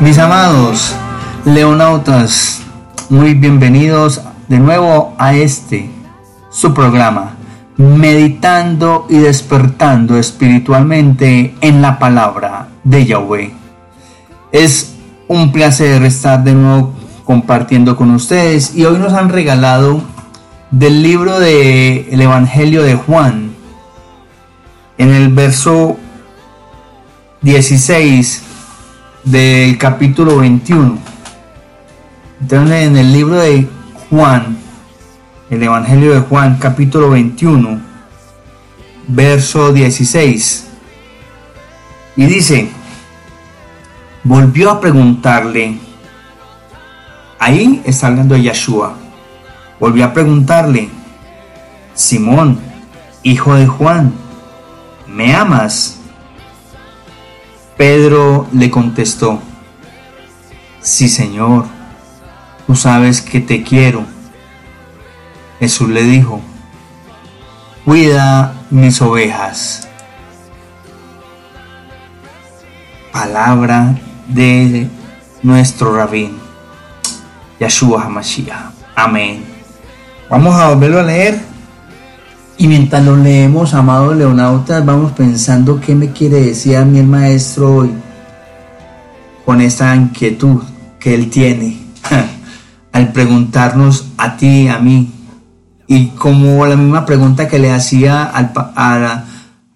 [0.00, 0.94] Mis amados
[1.46, 2.60] leonautas,
[3.08, 5.88] muy bienvenidos de nuevo a este,
[6.50, 7.36] su programa,
[7.78, 13.54] meditando y despertando espiritualmente en la palabra de Yahweh.
[14.52, 14.96] Es
[15.28, 16.92] un placer estar de nuevo
[17.24, 20.02] compartiendo con ustedes y hoy nos han regalado
[20.70, 23.52] del libro del el Evangelio de Juan
[24.98, 25.96] en el verso
[27.40, 28.45] 16
[29.26, 30.98] del capítulo 21.
[32.40, 33.68] Entonces en el libro de
[34.08, 34.56] Juan,
[35.50, 37.80] el Evangelio de Juan, capítulo 21,
[39.08, 40.68] verso 16.
[42.14, 42.68] Y dice,
[44.22, 45.76] volvió a preguntarle,
[47.40, 48.94] ahí está hablando de Yeshua,
[49.80, 50.88] volvió a preguntarle,
[51.94, 52.60] Simón,
[53.24, 54.12] hijo de Juan,
[55.08, 55.95] ¿me amas?
[57.76, 59.40] Pedro le contestó,
[60.80, 61.66] sí Señor,
[62.66, 64.04] tú sabes que te quiero.
[65.58, 66.40] Jesús le dijo,
[67.84, 69.88] cuida mis ovejas.
[73.12, 74.88] Palabra de
[75.42, 76.38] nuestro rabín,
[77.60, 78.72] Yahshua HaMashiach.
[78.94, 79.44] Amén.
[80.30, 81.55] Vamos a volverlo a leer.
[82.58, 87.06] Y mientras lo leemos, amados leonautas, vamos pensando qué me quiere decir a mí el
[87.06, 87.90] maestro hoy
[89.44, 90.62] con esta inquietud
[90.98, 91.78] que él tiene
[92.92, 95.12] al preguntarnos a ti y a mí.
[95.86, 98.52] Y como la misma pregunta que le hacía al,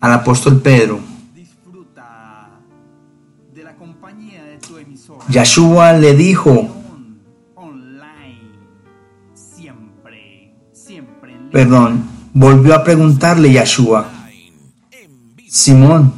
[0.00, 1.00] al apóstol Pedro.
[5.28, 6.68] Yahshua le dijo,
[11.52, 14.10] perdón, volvió a preguntarle Yahshua,
[15.48, 16.12] Simón,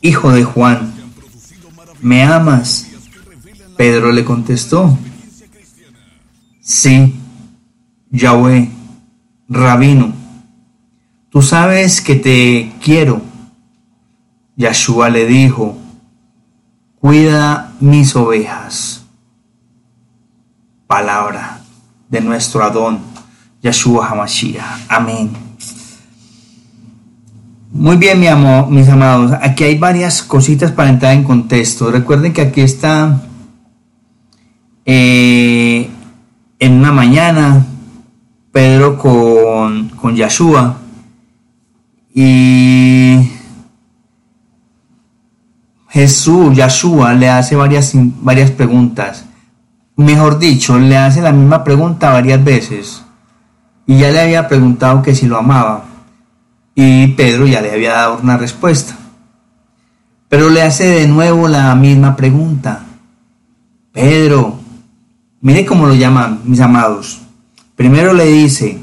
[0.00, 0.92] hijo de Juan,
[2.00, 2.86] ¿me amas?
[3.76, 4.98] Pedro le contestó,
[6.60, 7.14] sí,
[8.10, 8.70] Yahweh,
[9.48, 10.12] Rabino,
[11.30, 13.22] tú sabes que te quiero.
[14.56, 15.78] Yahshua le dijo,
[17.00, 19.04] cuida mis ovejas.
[20.86, 21.60] Palabra
[22.08, 23.00] de nuestro Adón,
[23.62, 24.86] Yahshua Hamashiach.
[24.88, 25.30] Amén.
[27.72, 29.32] Muy bien, mi amor, mis amados.
[29.40, 31.90] Aquí hay varias cositas para entrar en contexto.
[31.90, 33.22] Recuerden que aquí está
[34.84, 35.88] eh,
[36.58, 37.64] en una mañana
[38.50, 40.16] Pedro con, con
[42.12, 43.30] y
[45.88, 49.24] Jesús, Yahshua, le hace varias, varias preguntas.
[49.96, 53.04] Mejor dicho, le hace la misma pregunta varias veces.
[53.86, 55.84] Y ya le había preguntado que si lo amaba.
[56.74, 58.96] Y Pedro ya le había dado una respuesta.
[60.28, 62.84] Pero le hace de nuevo la misma pregunta.
[63.92, 64.58] Pedro,
[65.40, 67.20] mire cómo lo llaman mis amados.
[67.74, 68.78] Primero le dice,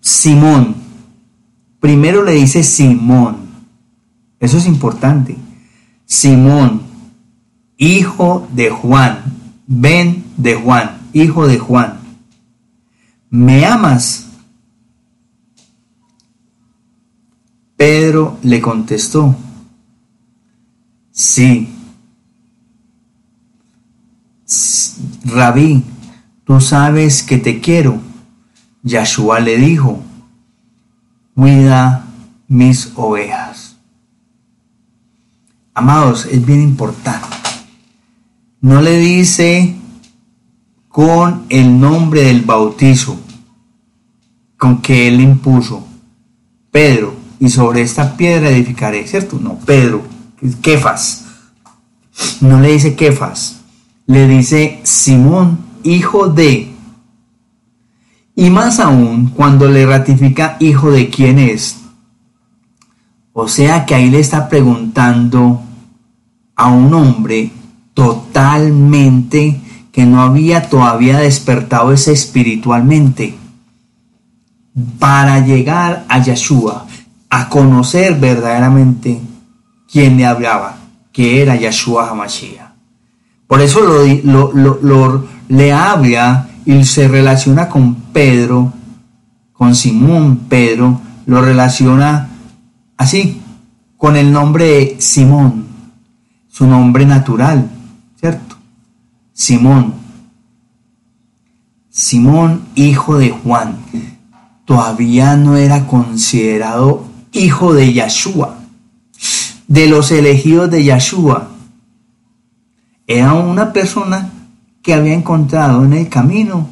[0.00, 0.74] Simón,
[1.80, 3.36] primero le dice Simón,
[4.40, 5.36] eso es importante,
[6.06, 6.82] Simón,
[7.76, 9.22] hijo de Juan,
[9.66, 11.98] ven de Juan, hijo de Juan,
[13.28, 14.24] ¿me amas?
[17.76, 19.36] Pedro le contestó,
[21.12, 21.74] sí.
[25.24, 25.84] Rabí,
[26.44, 28.00] tú sabes que te quiero.
[28.82, 30.00] Yahshua le dijo,
[31.34, 32.06] cuida
[32.48, 33.76] mis ovejas.
[35.74, 37.28] Amados, es bien importante.
[38.60, 39.77] No le dice
[40.88, 43.18] con el nombre del bautizo
[44.56, 45.86] con que él impuso,
[46.70, 49.38] Pedro, y sobre esta piedra edificaré, ¿cierto?
[49.40, 50.02] No, Pedro,
[50.60, 51.26] Kefas.
[52.40, 53.60] No le dice Kefas,
[54.06, 56.72] le dice Simón, hijo de
[58.34, 61.78] y más aún cuando le ratifica hijo de quién es.
[63.32, 65.60] O sea que ahí le está preguntando
[66.54, 67.50] a un hombre
[67.94, 69.60] totalmente
[69.98, 73.36] que no había todavía despertado ese espiritualmente
[75.00, 76.86] para llegar a Yeshua,
[77.28, 79.20] a conocer verdaderamente
[79.90, 80.76] quién le hablaba,
[81.10, 82.74] que era Yeshua Hamashiach.
[83.48, 83.80] Por eso
[84.22, 88.72] lo, lo, le habla y se relaciona con Pedro,
[89.52, 92.28] con Simón Pedro, lo relaciona
[92.96, 93.42] así,
[93.96, 95.66] con el nombre de Simón,
[96.48, 97.68] su nombre natural,
[98.20, 98.57] ¿cierto?
[99.38, 99.94] Simón.
[101.90, 103.78] Simón, hijo de Juan,
[104.64, 108.58] todavía no era considerado hijo de Yeshua.
[109.68, 111.50] de los elegidos de Yeshua.
[113.06, 114.32] Era una persona
[114.82, 116.68] que había encontrado en el camino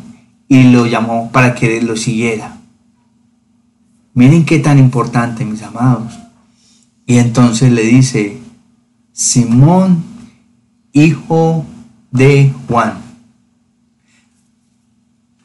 [0.49, 2.59] y lo llamó para que lo siguiera.
[4.13, 6.19] Miren qué tan importante, mis amados.
[7.07, 8.41] Y entonces le dice,
[9.13, 10.03] Simón,
[10.93, 11.76] hijo de
[12.67, 12.95] Juan,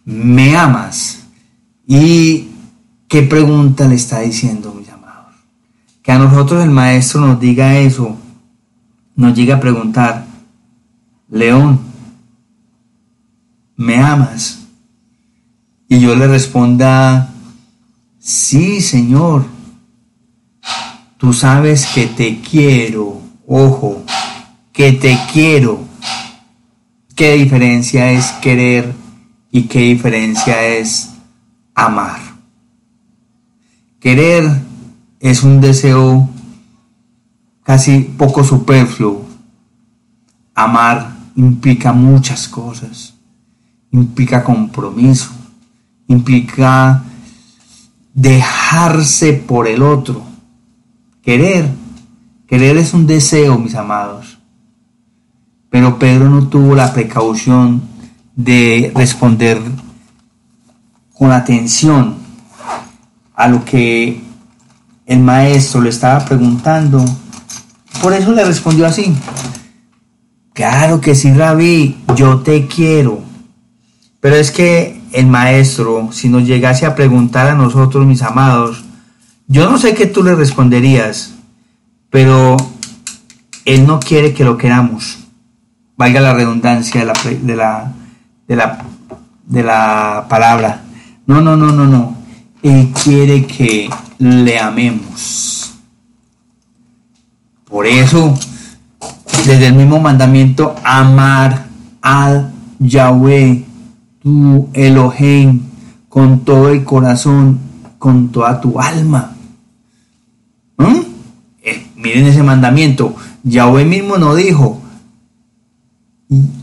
[0.05, 1.23] ¿me amas?
[1.85, 2.47] ¿Y
[3.09, 5.35] qué pregunta le está diciendo, mis amados?
[6.01, 8.17] Que a nosotros el maestro nos diga eso,
[9.15, 10.25] nos llega a preguntar,
[11.29, 11.79] León,
[13.75, 14.59] ¿me amas?
[15.89, 17.33] Y yo le responda,
[18.17, 19.45] sí, Señor,
[21.17, 24.03] tú sabes que te quiero, ojo,
[24.71, 25.90] que te quiero.
[27.21, 28.95] ¿Qué diferencia es querer
[29.51, 31.11] y qué diferencia es
[31.75, 32.19] amar?
[33.99, 34.49] Querer
[35.19, 36.27] es un deseo
[37.61, 39.23] casi poco superfluo.
[40.55, 43.13] Amar implica muchas cosas.
[43.91, 45.29] Implica compromiso.
[46.07, 47.03] Implica
[48.15, 50.23] dejarse por el otro.
[51.21, 51.69] Querer.
[52.47, 54.40] Querer es un deseo, mis amados.
[55.71, 57.81] Pero Pedro no tuvo la precaución
[58.35, 59.61] de responder
[61.13, 62.17] con atención
[63.33, 64.21] a lo que
[65.05, 67.03] el maestro le estaba preguntando.
[68.01, 69.15] Por eso le respondió así.
[70.51, 73.21] Claro que sí, Rabí, yo te quiero.
[74.19, 78.83] Pero es que el maestro, si nos llegase a preguntar a nosotros, mis amados,
[79.47, 81.31] yo no sé qué tú le responderías,
[82.09, 82.57] pero
[83.63, 85.20] él no quiere que lo queramos
[86.01, 87.93] valga la redundancia de la, de la,
[88.47, 88.77] de la,
[89.45, 90.81] de la palabra.
[91.27, 92.15] No, no, no, no, no.
[92.63, 93.87] Él quiere que
[94.17, 95.75] le amemos.
[97.69, 98.33] Por eso,
[99.45, 101.67] desde el mismo mandamiento, amar
[102.01, 103.63] al Yahweh,
[104.23, 105.61] tu Elohim,
[106.09, 107.59] con todo el corazón,
[107.99, 109.35] con toda tu alma.
[110.77, 111.01] ¿Mm?
[111.61, 113.15] Eh, miren ese mandamiento.
[113.43, 114.80] Yahweh mismo no dijo,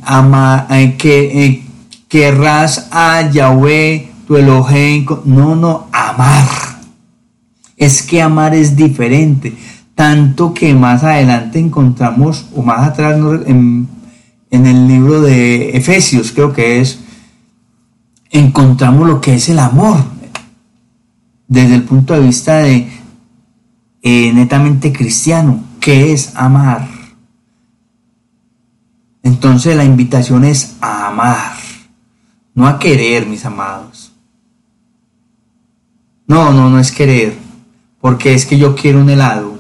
[0.03, 1.63] ama, eh, que eh,
[2.09, 5.07] querrás a Yahweh, tu Elohim.
[5.25, 6.47] No, no, amar.
[7.77, 9.57] Es que amar es diferente.
[9.95, 13.89] Tanto que más adelante encontramos, o más atrás en,
[14.51, 17.01] en el libro de Efesios, creo que es,
[18.31, 19.99] encontramos lo que es el amor.
[21.47, 22.89] Desde el punto de vista de
[24.03, 26.98] eh, netamente cristiano, que es amar.
[29.23, 31.53] Entonces la invitación es a amar,
[32.55, 34.13] no a querer, mis amados.
[36.27, 37.37] No, no, no es querer,
[38.01, 39.59] porque es que yo quiero un helado,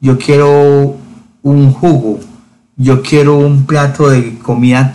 [0.00, 0.96] yo quiero
[1.42, 2.20] un jugo,
[2.76, 4.92] yo quiero un plato de comida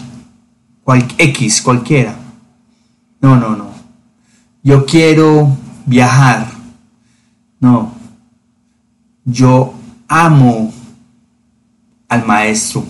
[1.17, 2.15] X, cualquiera.
[3.21, 3.71] No, no, no.
[4.63, 5.55] Yo quiero
[5.85, 6.47] viajar.
[7.59, 7.93] No.
[9.25, 9.73] Yo
[10.07, 10.73] amo
[12.09, 12.83] al maestro.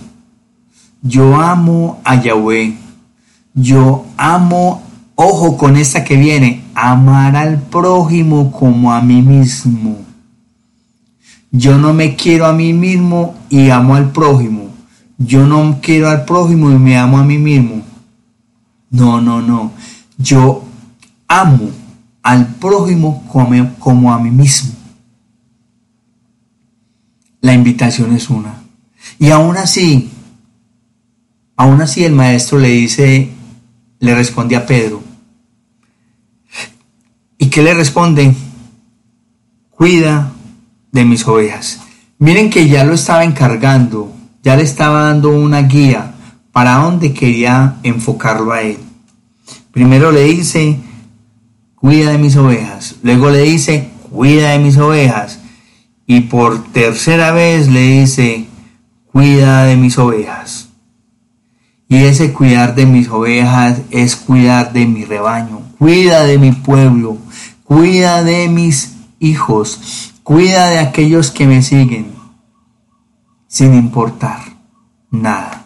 [1.01, 2.77] Yo amo a Yahweh.
[3.53, 4.83] Yo amo,
[5.15, 9.98] ojo con esta que viene, amar al prójimo como a mí mismo.
[11.51, 14.70] Yo no me quiero a mí mismo y amo al prójimo.
[15.17, 17.84] Yo no quiero al prójimo y me amo a mí mismo.
[18.89, 19.72] No, no, no.
[20.17, 20.63] Yo
[21.27, 21.70] amo
[22.24, 24.72] al prójimo como, como a mí mismo.
[27.41, 28.62] La invitación es una.
[29.20, 30.11] Y aún así,
[31.62, 33.30] Aún así el maestro le dice,
[34.00, 35.03] le responde a Pedro.
[37.38, 38.34] ¿Y qué le responde?
[39.70, 40.32] Cuida
[40.91, 41.80] de mis ovejas.
[42.18, 46.15] Miren que ya lo estaba encargando, ya le estaba dando una guía
[46.51, 48.80] para dónde quería enfocarlo a él.
[49.72, 50.80] Primero le dice,
[51.75, 52.96] cuida de mis ovejas.
[53.03, 55.38] Luego le dice, cuida de mis ovejas.
[56.08, 58.48] Y por tercera vez le dice,
[59.12, 60.61] cuida de mis ovejas.
[61.91, 65.60] Y ese cuidar de mis ovejas es cuidar de mi rebaño.
[65.77, 67.17] Cuida de mi pueblo.
[67.65, 70.13] Cuida de mis hijos.
[70.24, 72.13] Cuida de aquellos que me siguen.
[73.45, 74.39] Sin importar
[75.10, 75.65] nada.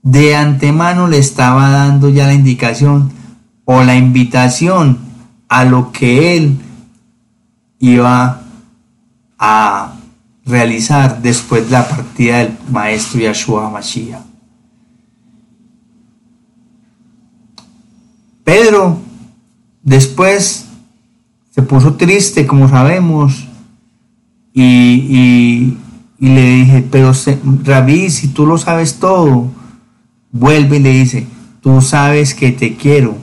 [0.00, 3.12] De antemano le estaba dando ya la indicación
[3.66, 4.96] o la invitación
[5.50, 6.56] a lo que él
[7.80, 8.40] iba
[9.38, 9.93] a
[10.44, 14.22] realizar después de la partida del maestro Yahshua Mashiach.
[18.44, 18.98] Pedro
[19.82, 20.66] después
[21.50, 23.48] se puso triste, como sabemos,
[24.56, 25.76] Y,
[26.20, 27.12] le dije, pero
[27.64, 29.50] Rabí, si tú lo sabes todo,
[30.30, 31.26] vuelve y le dice,
[31.60, 33.16] tú sabes que te quiero.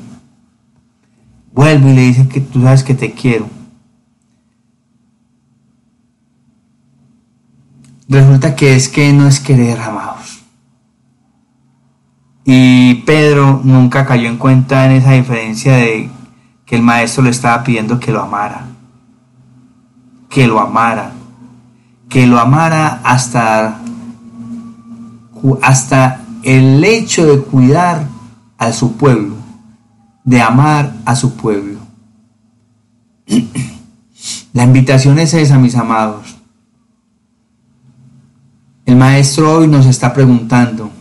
[1.53, 3.47] Vuelve y le dice que tú sabes que te quiero.
[8.11, 10.41] Resulta que es que no es querer, amados.
[12.43, 16.09] Y Pedro nunca cayó en cuenta en esa diferencia de
[16.65, 18.65] que el maestro le estaba pidiendo que lo amara.
[20.29, 21.13] Que lo amara.
[22.09, 23.79] Que lo amara hasta,
[25.61, 28.07] hasta el hecho de cuidar
[28.57, 29.35] a su pueblo,
[30.25, 31.79] de amar a su pueblo.
[34.51, 36.30] La invitación es esa, mis amados.
[38.85, 40.91] El maestro hoy nos está preguntando,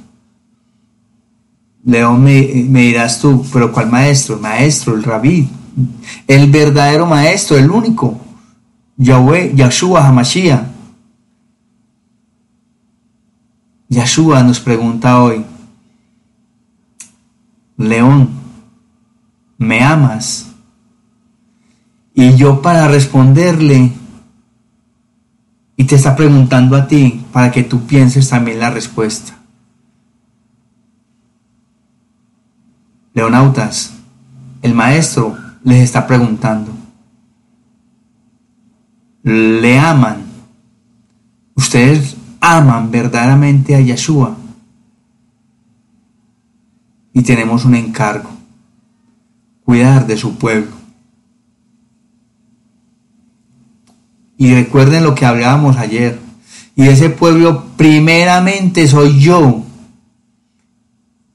[1.85, 4.37] León me, dirás tú, pero ¿cuál maestro?
[4.37, 5.49] El maestro, el rabí,
[6.27, 8.21] el verdadero maestro, el único,
[8.97, 10.67] Yahweh, Yahshua Hamashiach.
[13.89, 15.45] Yahshua nos pregunta hoy,
[17.77, 18.29] León,
[19.59, 20.47] ¿me amas?
[22.15, 23.93] Y yo para responderle,
[25.81, 29.39] y te está preguntando a ti para que tú pienses también la respuesta.
[33.15, 33.95] Leonautas,
[34.61, 36.71] el maestro les está preguntando.
[39.23, 40.23] ¿Le aman?
[41.55, 44.37] ¿Ustedes aman verdaderamente a Yeshua?
[47.15, 48.29] Y tenemos un encargo,
[49.65, 50.80] cuidar de su pueblo.
[54.41, 56.19] Y recuerden lo que hablábamos ayer.
[56.75, 59.65] Y ese pueblo primeramente soy yo.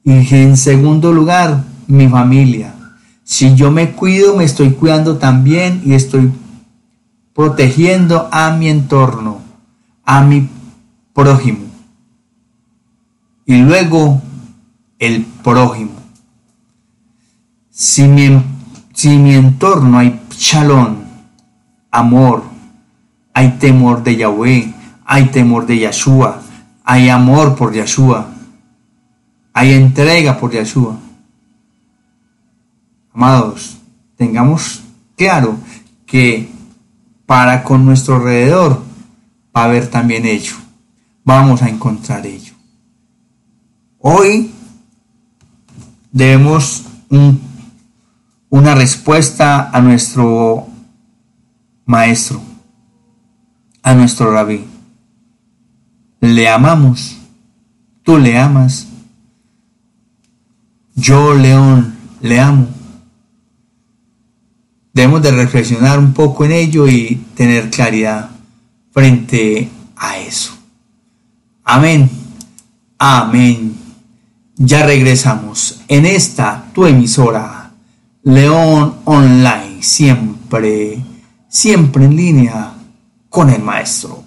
[0.02, 2.74] Y en segundo lugar, mi familia.
[3.22, 6.32] Si yo me cuido, me estoy cuidando también y estoy
[7.32, 9.40] protegiendo a mi entorno,
[10.04, 10.48] a mi
[11.14, 11.60] prójimo.
[13.44, 14.20] Y luego
[14.98, 15.92] el prójimo.
[17.70, 18.42] Si mi,
[18.92, 21.04] si mi entorno hay chalón,
[21.92, 22.55] amor,
[23.36, 24.72] hay temor de Yahweh,
[25.04, 26.40] hay temor de Yahshua,
[26.82, 28.30] hay amor por Yahshua,
[29.52, 30.96] hay entrega por Yahshua.
[33.12, 33.76] Amados,
[34.16, 34.80] tengamos
[35.18, 35.58] claro
[36.06, 36.48] que
[37.26, 38.82] para con nuestro alrededor
[39.54, 40.54] va a haber también ello.
[41.22, 42.54] Vamos a encontrar ello.
[43.98, 44.50] Hoy
[46.10, 46.84] debemos
[48.48, 50.68] una respuesta a nuestro
[51.84, 52.40] maestro,
[53.86, 54.64] a nuestro rabí.
[56.20, 57.18] Le amamos,
[58.02, 58.88] tú le amas,
[60.96, 62.66] yo león le amo.
[64.92, 68.30] Debemos de reflexionar un poco en ello y tener claridad
[68.90, 70.58] frente a eso.
[71.62, 72.10] Amén.
[72.98, 73.72] Amén.
[74.56, 77.70] Ya regresamos en esta tu emisora,
[78.24, 81.04] León Online, siempre,
[81.48, 82.75] siempre en línea
[83.36, 84.24] con el maestro.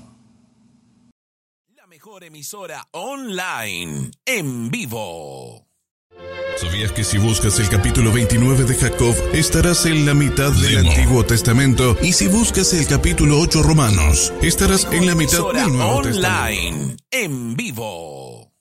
[1.75, 5.65] La mejor emisora online, en vivo.
[6.57, 11.25] ¿Sabías que si buscas el capítulo 29 de Jacob, estarás en la mitad del Antiguo
[11.25, 11.97] Testamento?
[12.03, 17.55] Y si buscas el capítulo 8 Romanos, estarás en la mitad del Nuevo online, en
[17.55, 18.53] vivo.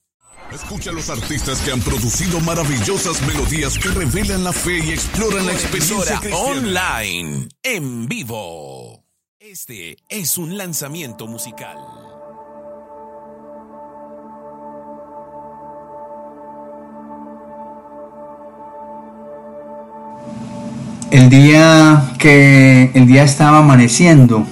[0.51, 5.45] Escucha a los artistas que han producido maravillosas melodías que revelan la fe y exploran
[5.45, 9.08] la experiencia online, en vivo.
[9.51, 11.79] Este es un lanzamiento musical.
[21.11, 24.45] El día que el día estaba amaneciendo,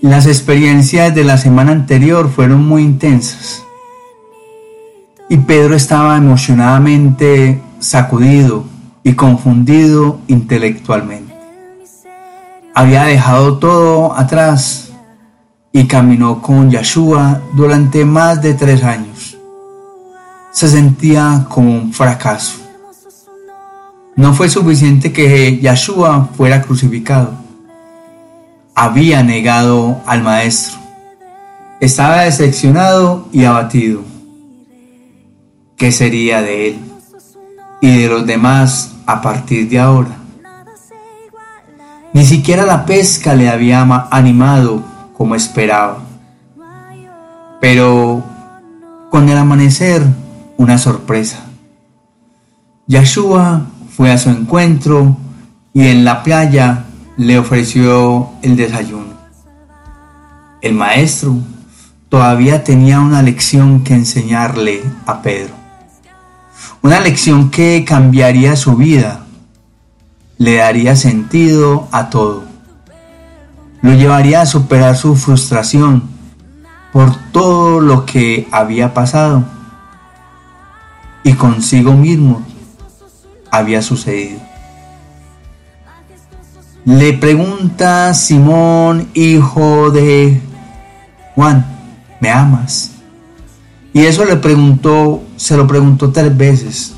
[0.00, 3.62] las experiencias de la semana anterior fueron muy intensas.
[5.28, 8.64] Y Pedro estaba emocionadamente sacudido
[9.04, 11.31] y confundido intelectualmente.
[12.74, 14.90] Había dejado todo atrás
[15.72, 19.36] y caminó con Yeshua durante más de tres años.
[20.52, 22.62] Se sentía como un fracaso
[24.14, 27.32] no fue suficiente que Yahshua fuera crucificado.
[28.74, 30.78] Había negado al Maestro.
[31.80, 34.02] Estaba decepcionado y abatido.
[35.78, 36.78] ¿Qué sería de él
[37.80, 40.21] y de los demás a partir de ahora?
[42.12, 44.82] Ni siquiera la pesca le había animado
[45.16, 45.98] como esperaba.
[47.60, 48.22] Pero
[49.10, 50.02] con el amanecer,
[50.56, 51.40] una sorpresa.
[52.86, 53.66] Yahshua
[53.96, 55.16] fue a su encuentro
[55.72, 56.84] y en la playa
[57.16, 59.12] le ofreció el desayuno.
[60.60, 61.36] El maestro
[62.08, 65.54] todavía tenía una lección que enseñarle a Pedro.
[66.82, 69.21] Una lección que cambiaría su vida,
[70.42, 72.42] le daría sentido a todo.
[73.80, 76.02] Lo llevaría a superar su frustración
[76.92, 79.44] por todo lo que había pasado
[81.22, 82.44] y consigo mismo
[83.52, 84.40] había sucedido.
[86.86, 90.40] Le pregunta Simón, hijo de
[91.36, 91.64] Juan,
[92.20, 92.90] ¿me amas?
[93.92, 96.94] Y eso le preguntó, se lo preguntó tres veces.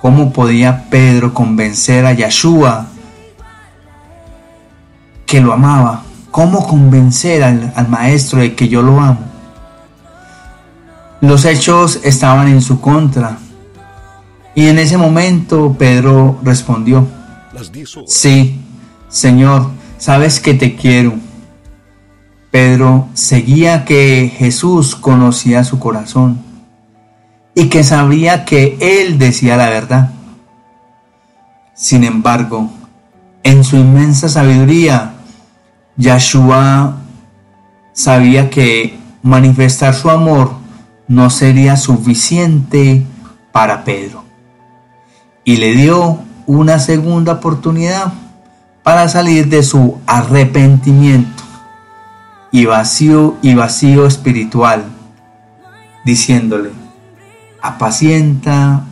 [0.00, 2.86] ¿Cómo podía Pedro convencer a Yeshua
[5.26, 6.02] que lo amaba?
[6.30, 9.20] ¿Cómo convencer al, al maestro de que yo lo amo?
[11.20, 13.38] Los hechos estaban en su contra.
[14.54, 17.06] Y en ese momento Pedro respondió,
[18.06, 18.60] sí,
[19.08, 21.14] Señor, sabes que te quiero
[22.50, 26.38] Pedro seguía que Jesús conocía su corazón
[27.58, 30.10] y que sabía que él decía la verdad.
[31.74, 32.70] Sin embargo,
[33.42, 35.14] en su inmensa sabiduría,
[35.96, 36.98] Yahshua
[37.92, 40.52] sabía que manifestar su amor
[41.08, 43.04] no sería suficiente
[43.50, 44.22] para Pedro
[45.42, 48.12] y le dio una segunda oportunidad
[48.84, 51.42] para salir de su arrepentimiento
[52.52, 54.84] y vacío y vacío espiritual,
[56.04, 56.70] diciéndole,
[57.68, 58.84] apacienta,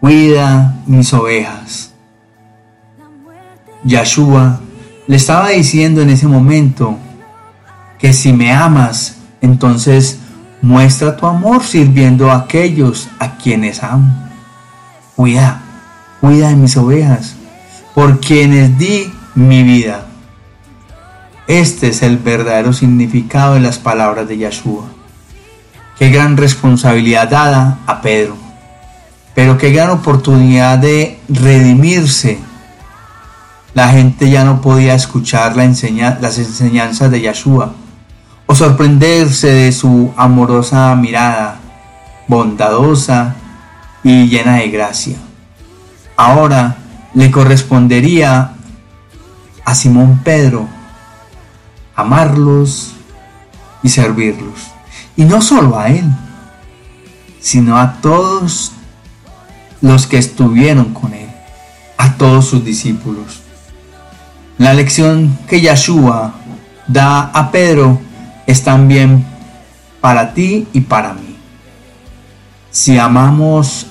[0.00, 1.92] cuida mis ovejas.
[3.84, 4.60] Yahshua
[5.06, 6.96] le estaba diciendo en ese momento
[7.98, 10.18] que si me amas, entonces
[10.62, 14.14] muestra tu amor sirviendo a aquellos a quienes amo.
[15.16, 15.62] Cuida,
[16.20, 17.34] cuida de mis ovejas,
[17.94, 20.06] por quienes di mi vida.
[21.46, 24.89] Este es el verdadero significado de las palabras de Yahshua.
[26.00, 28.34] Qué gran responsabilidad dada a Pedro,
[29.34, 32.38] pero qué gran oportunidad de redimirse.
[33.74, 37.74] La gente ya no podía escuchar las enseñanzas de Yahshua
[38.46, 41.58] o sorprenderse de su amorosa mirada,
[42.26, 43.36] bondadosa
[44.02, 45.18] y llena de gracia.
[46.16, 46.78] Ahora
[47.12, 48.52] le correspondería
[49.66, 50.66] a Simón Pedro
[51.94, 52.94] amarlos
[53.82, 54.79] y servirlos.
[55.20, 56.04] Y no solo a Él,
[57.40, 58.72] sino a todos
[59.82, 61.28] los que estuvieron con Él,
[61.98, 63.42] a todos sus discípulos.
[64.56, 66.32] La lección que Yahshua
[66.86, 68.00] da a Pedro
[68.46, 69.26] es también
[70.00, 71.36] para ti y para mí.
[72.70, 73.88] Si amamos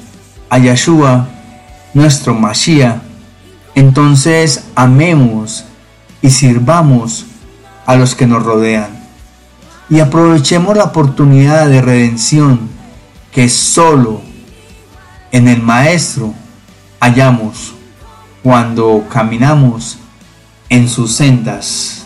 [0.49, 1.27] a Yahshua,
[1.93, 3.01] nuestro Mashiach,
[3.75, 5.63] entonces amemos
[6.23, 7.27] y sirvamos
[7.85, 8.98] a los que nos rodean.
[9.89, 12.69] Y aprovechemos la oportunidad de redención
[13.32, 14.21] que solo
[15.32, 16.34] en el Maestro
[16.99, 17.73] hallamos
[18.43, 19.97] cuando caminamos
[20.69, 22.06] en sus sendas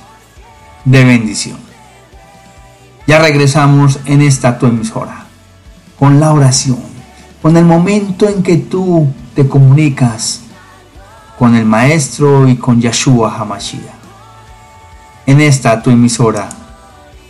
[0.85, 1.57] de bendición.
[3.05, 5.25] Ya regresamos en esta tu emisora
[5.99, 6.79] con la oración,
[7.41, 10.41] con el momento en que tú te comunicas
[11.37, 14.03] con el Maestro y con Yahshua Hamashiach
[15.25, 16.49] en esta tu emisora,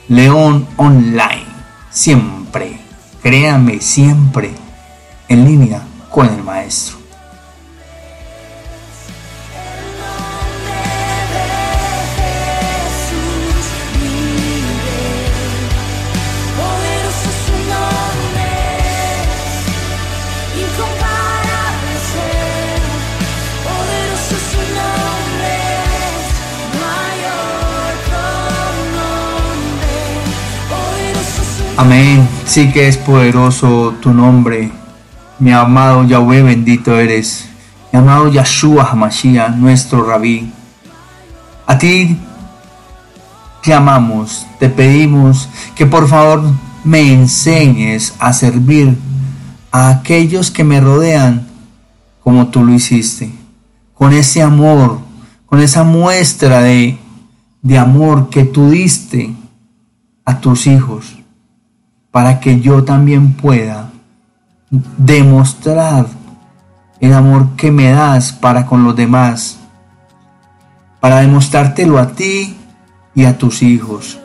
[0.10, 1.46] León Online.
[1.90, 2.78] Siempre,
[3.22, 4.52] créame, siempre
[5.30, 7.03] en línea con el maestro.
[31.84, 32.26] Amén.
[32.46, 34.72] Sí que es poderoso tu nombre.
[35.38, 37.50] Mi amado Yahweh, bendito eres.
[37.92, 40.50] Mi amado Yahshua Hamashiach, nuestro rabí.
[41.68, 42.18] A ti
[43.62, 46.44] te amamos, te pedimos que por favor
[46.86, 48.98] me enseñes a servir
[49.70, 51.46] a aquellos que me rodean
[52.24, 53.30] como tú lo hiciste.
[53.94, 55.00] Con ese amor,
[55.48, 56.98] con esa muestra de,
[57.62, 59.36] de amor que tú diste
[60.24, 61.18] a tus hijos
[62.14, 63.90] para que yo también pueda
[64.70, 66.06] demostrar
[67.00, 69.58] el amor que me das para con los demás,
[71.00, 72.56] para demostrártelo a ti
[73.16, 74.20] y a tus hijos,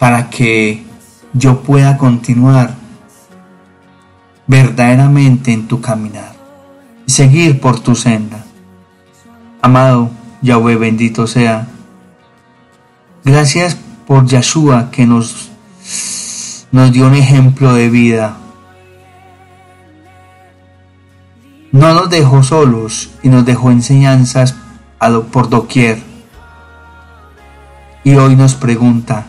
[0.00, 0.82] para que
[1.32, 2.74] yo pueda continuar
[4.48, 6.34] verdaderamente en tu caminar
[7.06, 8.44] y seguir por tu senda.
[9.62, 10.10] Amado
[10.42, 11.68] Yahweh, bendito sea
[13.24, 15.53] Gracias por Yeshua que nos,
[16.74, 18.36] nos dio un ejemplo de vida.
[21.70, 24.56] No nos dejó solos y nos dejó enseñanzas
[25.30, 26.02] por doquier.
[28.02, 29.24] Y hoy nos pregunta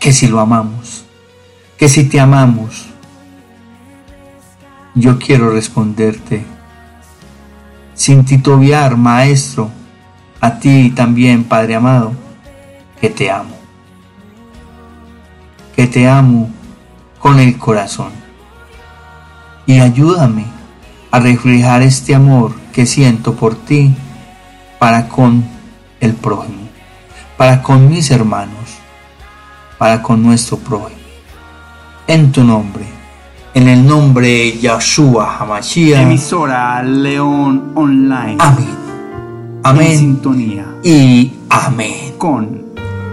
[0.00, 1.04] que si lo amamos,
[1.78, 2.86] que si te amamos.
[4.96, 6.44] Yo quiero responderte,
[7.94, 9.70] sin titubear, maestro,
[10.40, 12.12] a ti también, Padre amado,
[13.00, 13.61] que te amo.
[15.74, 16.50] Que te amo
[17.18, 18.12] con el corazón.
[19.66, 20.44] Y ayúdame
[21.10, 23.94] a reflejar este amor que siento por ti
[24.78, 25.44] para con
[26.00, 26.68] el prójimo,
[27.36, 28.78] para con mis hermanos,
[29.78, 31.00] para con nuestro prójimo.
[32.08, 32.84] En tu nombre,
[33.54, 36.02] en el nombre de Yahshua Hamashiach.
[36.02, 38.36] Emisora León Online.
[38.40, 38.82] Amén.
[39.62, 39.98] Amén.
[39.98, 40.66] sintonía.
[40.82, 42.14] Y amén.
[42.18, 42.71] Con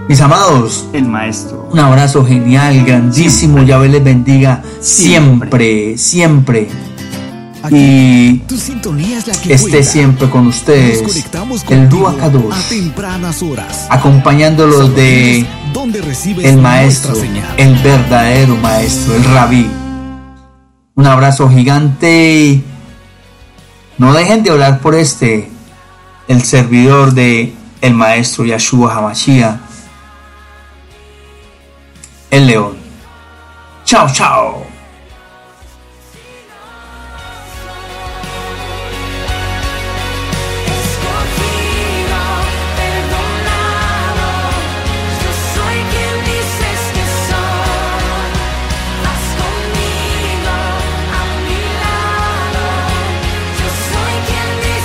[0.09, 1.69] mis amados, el Maestro.
[1.71, 3.61] Un abrazo genial, grandísimo.
[3.61, 6.67] Yahvé les bendiga siempre, siempre.
[7.69, 11.03] y tu sintonía es la que esté siempre con ustedes.
[11.69, 12.51] El Ruacados.
[12.51, 13.85] A tempranas horas.
[13.91, 15.99] Acompañándolos de donde
[16.41, 17.13] el maestro,
[17.57, 19.69] el verdadero maestro, el rabí.
[20.95, 22.63] Un abrazo gigante.
[23.99, 25.51] No dejen de orar por este
[26.27, 29.68] el servidor de el maestro Yahshua Hamashiach,
[32.31, 32.77] el león.
[33.83, 34.78] Chao, chao.